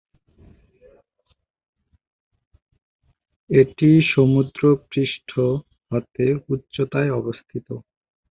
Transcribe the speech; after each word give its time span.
এটি 3.49 3.89
সমুদ্র 4.13 4.61
পৃষ্ঠ 4.87 5.29
হতে 5.91 6.25
উচ্চতায় 6.49 7.11
অবস্থিত। 7.11 7.67